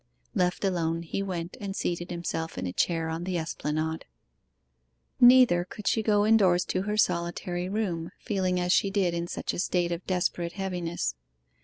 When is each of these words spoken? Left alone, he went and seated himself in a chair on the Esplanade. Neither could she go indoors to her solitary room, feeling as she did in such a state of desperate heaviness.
Left 0.33 0.65
alone, 0.65 1.03
he 1.03 1.21
went 1.21 1.57
and 1.61 1.75
seated 1.75 2.09
himself 2.09 2.57
in 2.57 2.65
a 2.65 2.73
chair 2.73 3.07
on 3.07 3.23
the 3.23 3.37
Esplanade. 3.37 4.05
Neither 5.19 5.63
could 5.63 5.85
she 5.87 6.01
go 6.01 6.25
indoors 6.25 6.65
to 6.69 6.81
her 6.81 6.97
solitary 6.97 7.69
room, 7.69 8.09
feeling 8.17 8.59
as 8.59 8.73
she 8.73 8.89
did 8.89 9.13
in 9.13 9.27
such 9.27 9.53
a 9.53 9.59
state 9.59 9.91
of 9.91 10.03
desperate 10.07 10.53
heaviness. 10.53 11.13